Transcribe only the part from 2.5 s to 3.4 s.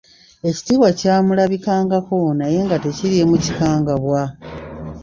nga tekiriimu